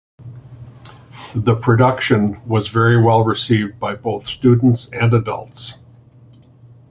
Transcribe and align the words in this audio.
The 1.35 1.55
production 1.55 2.41
was 2.47 2.69
very 2.69 2.99
well 2.99 3.23
received 3.23 3.79
by 3.79 3.93
both 3.97 4.25
students 4.25 4.89
and 4.91 5.13
adults. 5.13 5.75